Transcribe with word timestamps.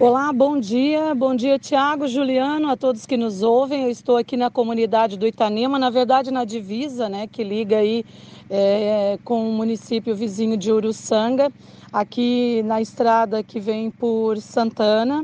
Olá, 0.00 0.32
bom 0.32 0.58
dia. 0.58 1.14
Bom 1.14 1.36
dia, 1.36 1.58
Tiago, 1.58 2.08
Juliano, 2.08 2.70
a 2.70 2.74
todos 2.74 3.04
que 3.04 3.18
nos 3.18 3.42
ouvem. 3.42 3.82
Eu 3.82 3.90
estou 3.90 4.16
aqui 4.16 4.34
na 4.34 4.48
comunidade 4.48 5.18
do 5.18 5.26
Itanema, 5.26 5.78
na 5.78 5.90
verdade 5.90 6.30
na 6.30 6.42
divisa, 6.42 7.06
né, 7.06 7.26
que 7.26 7.44
liga 7.44 7.76
aí 7.76 8.02
é, 8.48 9.18
com 9.22 9.46
o 9.46 9.52
município 9.52 10.16
vizinho 10.16 10.56
de 10.56 10.72
Uruçanga, 10.72 11.52
aqui 11.92 12.62
na 12.62 12.80
estrada 12.80 13.42
que 13.42 13.60
vem 13.60 13.90
por 13.90 14.38
Santana 14.38 15.22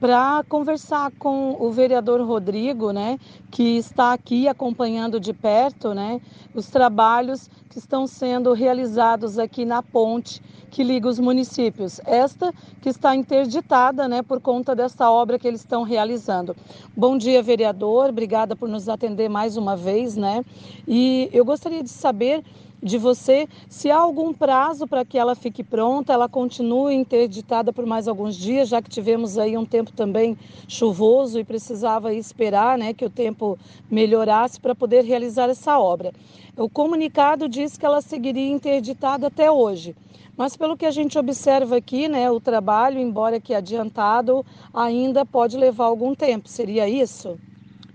para 0.00 0.44
conversar 0.48 1.10
com 1.18 1.56
o 1.58 1.70
vereador 1.70 2.20
Rodrigo, 2.20 2.90
né, 2.92 3.18
que 3.50 3.76
está 3.76 4.12
aqui 4.12 4.48
acompanhando 4.48 5.18
de 5.20 5.32
perto, 5.32 5.94
né, 5.94 6.20
os 6.54 6.68
trabalhos 6.68 7.48
que 7.70 7.78
estão 7.78 8.06
sendo 8.06 8.52
realizados 8.52 9.38
aqui 9.38 9.64
na 9.64 9.82
ponte 9.82 10.42
que 10.70 10.82
liga 10.82 11.08
os 11.08 11.20
municípios. 11.20 12.00
Esta 12.04 12.52
que 12.82 12.88
está 12.88 13.14
interditada, 13.14 14.08
né, 14.08 14.22
por 14.22 14.40
conta 14.40 14.74
dessa 14.74 15.08
obra 15.10 15.38
que 15.38 15.46
eles 15.46 15.60
estão 15.60 15.84
realizando. 15.84 16.56
Bom 16.96 17.16
dia, 17.16 17.42
vereador. 17.42 18.10
Obrigada 18.10 18.56
por 18.56 18.68
nos 18.68 18.88
atender 18.88 19.28
mais 19.28 19.56
uma 19.56 19.76
vez, 19.76 20.16
né? 20.16 20.44
E 20.86 21.30
eu 21.32 21.44
gostaria 21.44 21.82
de 21.82 21.88
saber 21.88 22.42
de 22.84 22.98
você 22.98 23.48
se 23.66 23.90
há 23.90 23.96
algum 23.96 24.34
prazo 24.34 24.86
para 24.86 25.06
que 25.06 25.18
ela 25.18 25.34
fique 25.34 25.64
pronta, 25.64 26.12
ela 26.12 26.28
continue 26.28 26.94
interditada 26.94 27.72
por 27.72 27.86
mais 27.86 28.06
alguns 28.06 28.36
dias, 28.36 28.68
já 28.68 28.82
que 28.82 28.90
tivemos 28.90 29.38
aí 29.38 29.56
um 29.56 29.64
tempo 29.64 29.90
também 29.90 30.36
chuvoso 30.68 31.40
e 31.40 31.44
precisava 31.44 32.12
esperar 32.12 32.76
né, 32.76 32.92
que 32.92 33.06
o 33.06 33.10
tempo 33.10 33.58
melhorasse 33.90 34.60
para 34.60 34.74
poder 34.74 35.02
realizar 35.02 35.48
essa 35.48 35.78
obra. 35.78 36.12
O 36.58 36.68
comunicado 36.68 37.48
diz 37.48 37.78
que 37.78 37.86
ela 37.86 38.02
seguiria 38.02 38.50
interditada 38.50 39.28
até 39.28 39.50
hoje. 39.50 39.96
Mas 40.36 40.56
pelo 40.56 40.76
que 40.76 40.84
a 40.84 40.90
gente 40.90 41.18
observa 41.18 41.76
aqui, 41.76 42.06
né, 42.06 42.30
o 42.30 42.40
trabalho, 42.40 42.98
embora 42.98 43.40
que 43.40 43.54
adiantado, 43.54 44.44
ainda 44.74 45.24
pode 45.24 45.56
levar 45.56 45.86
algum 45.86 46.14
tempo. 46.14 46.48
Seria 46.48 46.88
isso? 46.88 47.38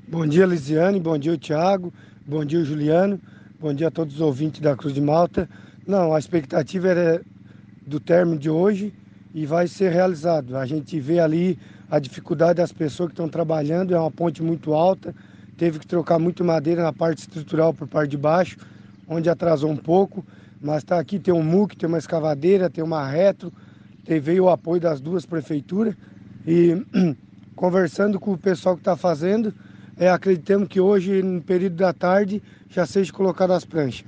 Bom 0.07 0.25
dia, 0.25 0.45
Lisiane. 0.45 0.99
Bom 0.99 1.17
dia, 1.17 1.37
Tiago. 1.37 1.93
Bom 2.25 2.43
dia, 2.43 2.63
Juliano. 2.63 3.19
Bom 3.61 3.73
dia 3.73 3.89
a 3.89 3.91
todos 3.91 4.15
os 4.15 4.21
ouvintes 4.21 4.61
da 4.61 4.73
Cruz 4.73 4.93
de 4.93 5.01
Malta. 5.01 5.49
Não, 5.85 6.13
a 6.13 6.17
expectativa 6.17 6.87
era 6.87 7.21
do 7.85 7.99
término 7.99 8.39
de 8.39 8.49
hoje 8.49 8.93
e 9.35 9.45
vai 9.45 9.67
ser 9.67 9.91
realizado. 9.91 10.55
A 10.55 10.65
gente 10.65 10.97
vê 10.97 11.19
ali 11.19 11.59
a 11.91 11.99
dificuldade 11.99 12.55
das 12.55 12.71
pessoas 12.71 13.09
que 13.09 13.13
estão 13.15 13.27
trabalhando, 13.27 13.93
é 13.93 13.99
uma 13.99 14.09
ponte 14.09 14.41
muito 14.41 14.71
alta, 14.73 15.13
teve 15.57 15.77
que 15.77 15.85
trocar 15.85 16.17
muito 16.17 16.41
madeira 16.41 16.81
na 16.81 16.93
parte 16.93 17.19
estrutural 17.19 17.73
por 17.73 17.85
parte 17.85 18.11
de 18.11 18.17
baixo, 18.17 18.55
onde 19.05 19.29
atrasou 19.29 19.69
um 19.69 19.75
pouco, 19.75 20.25
mas 20.61 20.77
está 20.77 20.97
aqui, 20.97 21.19
tem 21.19 21.33
um 21.33 21.43
MUC, 21.43 21.75
tem 21.75 21.89
uma 21.89 21.97
escavadeira, 21.97 22.69
tem 22.69 22.81
uma 22.81 23.05
retro, 23.05 23.51
veio 24.21 24.45
o 24.45 24.49
apoio 24.49 24.79
das 24.79 25.01
duas 25.01 25.25
prefeituras 25.25 25.95
e 26.47 26.81
conversando 27.57 28.21
com 28.21 28.31
o 28.31 28.37
pessoal 28.37 28.75
que 28.75 28.81
está 28.81 28.95
fazendo, 28.95 29.53
é, 29.99 30.09
acreditamos 30.09 30.69
que 30.69 30.79
hoje, 30.79 31.21
no 31.21 31.41
período 31.41 31.75
da 31.75 31.91
tarde, 31.91 32.41
já 32.69 32.85
seja 32.85 33.11
colocado 33.11 33.51
as 33.51 33.65
pranchas. 33.65 34.07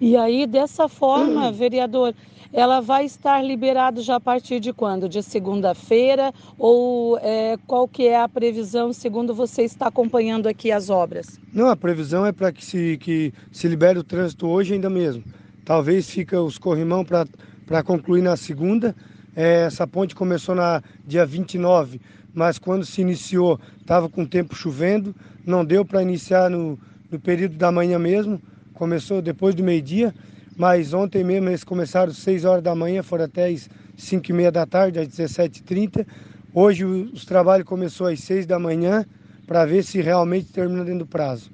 E 0.00 0.16
aí, 0.16 0.46
dessa 0.46 0.88
forma, 0.88 1.50
vereador, 1.52 2.14
ela 2.52 2.80
vai 2.80 3.04
estar 3.04 3.42
liberada 3.42 4.00
já 4.00 4.16
a 4.16 4.20
partir 4.20 4.60
de 4.60 4.72
quando? 4.72 5.08
De 5.08 5.20
segunda-feira? 5.20 6.32
Ou 6.56 7.18
é, 7.18 7.56
qual 7.66 7.88
que 7.88 8.06
é 8.06 8.20
a 8.20 8.28
previsão, 8.28 8.92
segundo 8.92 9.34
você 9.34 9.62
está 9.62 9.88
acompanhando 9.88 10.46
aqui 10.46 10.70
as 10.70 10.88
obras? 10.88 11.40
Não, 11.52 11.68
a 11.68 11.76
previsão 11.76 12.24
é 12.24 12.30
para 12.30 12.52
que 12.52 12.64
se, 12.64 12.96
que 12.98 13.34
se 13.50 13.66
libere 13.66 13.98
o 13.98 14.04
trânsito 14.04 14.46
hoje 14.46 14.74
ainda 14.74 14.88
mesmo. 14.88 15.24
Talvez 15.64 16.08
fica 16.08 16.40
os 16.40 16.58
corrimão 16.58 17.04
para 17.04 17.82
concluir 17.82 18.22
na 18.22 18.36
segunda. 18.36 18.94
É, 19.34 19.62
essa 19.62 19.86
ponte 19.86 20.14
começou 20.14 20.54
na 20.54 20.82
dia 21.06 21.24
29 21.24 22.00
mas 22.34 22.58
quando 22.58 22.84
se 22.84 23.00
iniciou 23.00 23.60
estava 23.80 24.08
com 24.08 24.22
o 24.22 24.28
tempo 24.28 24.54
chovendo, 24.54 25.14
não 25.44 25.64
deu 25.64 25.84
para 25.84 26.02
iniciar 26.02 26.50
no, 26.50 26.78
no 27.10 27.18
período 27.18 27.56
da 27.56 27.70
manhã 27.70 27.98
mesmo, 27.98 28.40
começou 28.74 29.20
depois 29.20 29.54
do 29.54 29.62
meio-dia, 29.62 30.14
mas 30.56 30.92
ontem 30.92 31.24
mesmo 31.24 31.48
eles 31.48 31.64
começaram 31.64 32.10
às 32.10 32.18
6 32.18 32.44
horas 32.44 32.62
da 32.62 32.74
manhã, 32.74 33.02
foram 33.02 33.24
até 33.24 33.48
às 33.48 33.68
5 33.96 34.30
e 34.30 34.32
meia 34.32 34.52
da 34.52 34.66
tarde, 34.66 34.98
às 34.98 35.08
17h30. 35.08 36.06
Hoje 36.54 36.84
os 36.84 37.24
trabalhos 37.24 37.66
começou 37.66 38.06
às 38.06 38.20
6 38.20 38.46
da 38.46 38.58
manhã 38.58 39.04
para 39.46 39.64
ver 39.64 39.82
se 39.82 40.00
realmente 40.00 40.52
termina 40.52 40.84
dentro 40.84 41.00
do 41.00 41.06
prazo. 41.06 41.50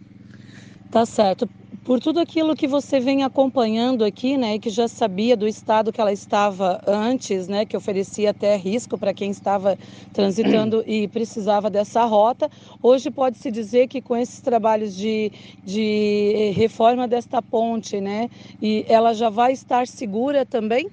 Tá 0.91 1.04
certo 1.04 1.48
por 1.88 2.00
tudo 2.00 2.21
aquilo 2.21 2.54
que 2.54 2.69
você 2.69 3.00
vem 3.00 3.25
acompanhando 3.25 4.04
aqui, 4.04 4.37
né, 4.37 4.56
e 4.56 4.59
que 4.59 4.69
já 4.69 4.87
sabia 4.87 5.34
do 5.34 5.49
estado 5.49 5.91
que 5.91 5.99
ela 5.99 6.12
estava 6.12 6.82
antes, 6.87 7.49
né, 7.49 7.65
que 7.65 7.75
oferecia 7.75 8.28
até 8.28 8.54
risco 8.56 8.99
para 8.99 9.15
quem 9.15 9.31
estava 9.31 9.78
transitando 10.12 10.84
e 10.87 11.09
precisava 11.09 11.71
dessa 11.71 12.04
rota. 12.04 12.50
Hoje 12.82 13.10
pode-se 13.10 13.50
dizer 13.50 13.88
que 13.88 14.03
com 14.03 14.15
esses 14.15 14.43
trabalhos 14.43 14.94
de, 14.94 15.32
de 15.65 16.53
reforma 16.54 17.09
desta 17.09 17.41
ponte, 17.41 18.03
né, 18.03 18.28
e 18.60 18.84
ela 18.87 19.15
já 19.15 19.31
vai 19.31 19.53
estar 19.53 19.87
segura 19.87 20.44
também? 20.44 20.91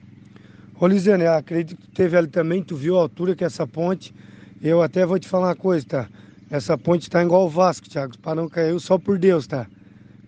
Ô 0.80 0.88
Lisiane, 0.88 1.26
acredito 1.26 1.78
que 1.78 1.90
teve 1.90 2.16
ali 2.16 2.30
também, 2.30 2.64
tu 2.64 2.78
viu 2.78 2.98
a 2.98 3.02
altura 3.02 3.36
que 3.36 3.44
essa 3.44 3.68
ponte, 3.68 4.16
eu 4.62 4.82
até 4.82 5.06
vou 5.06 5.20
te 5.20 5.28
falar 5.28 5.48
uma 5.48 5.56
coisa, 5.58 5.86
tá? 5.86 6.10
Essa 6.50 6.78
ponte 6.78 7.02
está 7.02 7.22
igual 7.22 7.48
o 7.48 7.50
Vasco, 7.50 7.90
Thiago, 7.90 8.18
para 8.20 8.36
não 8.36 8.48
cair 8.48 8.80
só 8.80 8.98
por 8.98 9.20
Deus, 9.20 9.46
tá? 9.46 9.68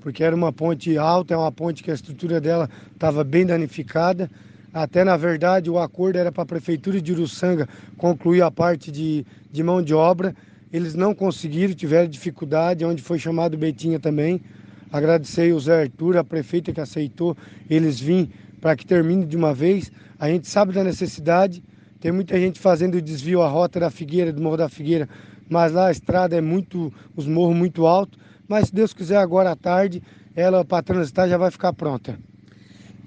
Porque 0.07 0.23
era 0.23 0.33
uma 0.33 0.53
ponte 0.53 0.97
alta, 0.97 1.33
é 1.33 1.37
uma 1.37 1.51
ponte 1.51 1.83
que 1.83 1.91
a 1.91 1.93
estrutura 1.93 2.39
dela 2.39 2.69
estava 2.93 3.25
bem 3.25 3.45
danificada. 3.45 4.31
Até 4.73 5.03
na 5.03 5.17
verdade 5.17 5.69
o 5.69 5.77
acordo 5.77 6.17
era 6.17 6.31
para 6.31 6.43
a 6.43 6.45
prefeitura 6.45 7.01
de 7.01 7.11
Uruçanga 7.11 7.67
concluir 7.97 8.41
a 8.41 8.49
parte 8.49 8.89
de, 8.89 9.25
de 9.51 9.61
mão 9.61 9.81
de 9.81 9.93
obra. 9.93 10.33
Eles 10.71 10.95
não 10.95 11.13
conseguiram, 11.13 11.73
tiveram 11.73 12.07
dificuldade, 12.07 12.85
onde 12.85 13.01
foi 13.01 13.19
chamado 13.19 13.57
Betinha 13.57 13.99
também. 13.99 14.39
Agradecer 14.93 15.53
o 15.53 15.59
Zé 15.59 15.81
Arthur, 15.81 16.15
a 16.15 16.23
prefeita 16.23 16.71
que 16.71 16.79
aceitou 16.79 17.35
eles 17.69 17.99
vir 17.99 18.29
para 18.61 18.77
que 18.77 18.85
termine 18.85 19.25
de 19.25 19.35
uma 19.35 19.53
vez. 19.53 19.91
A 20.17 20.29
gente 20.29 20.47
sabe 20.47 20.71
da 20.71 20.85
necessidade, 20.85 21.61
tem 21.99 22.13
muita 22.13 22.39
gente 22.39 22.61
fazendo 22.61 22.95
o 22.95 23.01
desvio 23.01 23.41
à 23.41 23.49
rota 23.49 23.77
da 23.77 23.91
Figueira, 23.91 24.31
do 24.31 24.41
Morro 24.41 24.55
da 24.55 24.69
Figueira, 24.69 25.09
mas 25.49 25.73
lá 25.73 25.87
a 25.87 25.91
estrada 25.91 26.33
é 26.33 26.39
muito, 26.39 26.93
os 27.13 27.27
morros 27.27 27.57
muito 27.57 27.85
altos 27.85 28.17
mas 28.47 28.67
se 28.67 28.75
Deus 28.75 28.93
quiser 28.93 29.17
agora 29.17 29.51
à 29.51 29.55
tarde, 29.55 30.01
ela 30.35 30.63
para 30.63 30.83
transitar 30.83 31.27
já 31.27 31.37
vai 31.37 31.51
ficar 31.51 31.73
pronta. 31.73 32.17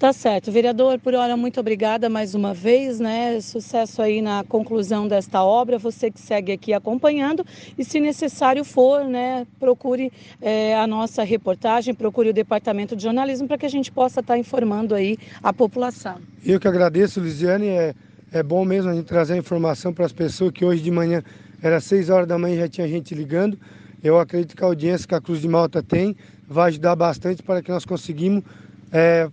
Tá 0.01 0.11
certo. 0.11 0.51
Vereador, 0.51 0.97
por 0.97 1.13
hora, 1.13 1.37
muito 1.37 1.59
obrigada 1.59 2.09
mais 2.09 2.33
uma 2.33 2.55
vez, 2.55 2.99
né? 2.99 3.39
Sucesso 3.39 4.01
aí 4.01 4.19
na 4.19 4.43
conclusão 4.43 5.07
desta 5.07 5.43
obra. 5.43 5.77
Você 5.77 6.09
que 6.09 6.19
segue 6.19 6.51
aqui 6.51 6.73
acompanhando 6.73 7.45
e, 7.77 7.85
se 7.85 7.99
necessário 7.99 8.63
for, 8.63 9.05
né, 9.05 9.45
procure 9.59 10.11
é, 10.41 10.75
a 10.75 10.87
nossa 10.87 11.21
reportagem, 11.23 11.93
procure 11.93 12.31
o 12.31 12.33
Departamento 12.33 12.95
de 12.95 13.03
Jornalismo 13.03 13.47
para 13.47 13.59
que 13.59 13.65
a 13.67 13.69
gente 13.69 13.91
possa 13.91 14.21
estar 14.21 14.33
tá 14.33 14.39
informando 14.39 14.95
aí 14.95 15.19
a 15.43 15.53
população. 15.53 16.15
Eu 16.43 16.59
que 16.59 16.67
agradeço, 16.67 17.19
Lisiane. 17.19 17.67
É, 17.67 17.93
é 18.31 18.41
bom 18.41 18.65
mesmo 18.65 18.89
a 18.89 18.95
gente 18.95 19.05
trazer 19.05 19.35
a 19.35 19.37
informação 19.37 19.93
para 19.93 20.07
as 20.07 20.11
pessoas 20.11 20.51
que 20.51 20.65
hoje 20.65 20.81
de 20.81 20.89
manhã, 20.89 21.21
era 21.61 21.79
6 21.79 22.09
horas 22.09 22.27
da 22.27 22.39
manhã, 22.39 22.61
já 22.61 22.67
tinha 22.67 22.87
gente 22.87 23.13
ligando. 23.13 23.55
Eu 24.03 24.19
acredito 24.19 24.55
que 24.55 24.63
a 24.63 24.67
audiência 24.67 25.07
que 25.07 25.15
a 25.15 25.21
Cruz 25.21 25.41
de 25.41 25.47
Malta 25.47 25.83
tem 25.83 26.15
vai 26.47 26.69
ajudar 26.69 26.95
bastante 26.95 27.43
para 27.43 27.61
que 27.61 27.71
nós 27.71 27.85
conseguimos 27.85 28.43
é, 28.91 29.29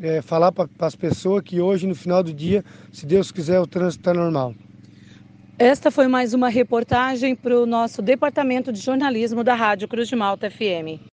é, 0.00 0.22
falar 0.22 0.50
para 0.52 0.68
as 0.80 0.96
pessoas 0.96 1.42
que 1.42 1.60
hoje, 1.60 1.86
no 1.86 1.94
final 1.94 2.22
do 2.22 2.32
dia, 2.32 2.64
se 2.92 3.04
Deus 3.04 3.30
quiser, 3.30 3.60
o 3.60 3.66
trânsito 3.66 4.00
está 4.00 4.14
normal. 4.14 4.54
Esta 5.58 5.90
foi 5.90 6.08
mais 6.08 6.32
uma 6.32 6.48
reportagem 6.48 7.36
para 7.36 7.60
o 7.60 7.66
nosso 7.66 8.00
Departamento 8.00 8.72
de 8.72 8.80
Jornalismo 8.80 9.44
da 9.44 9.54
Rádio 9.54 9.86
Cruz 9.86 10.08
de 10.08 10.16
Malta 10.16 10.50
FM. 10.50 11.00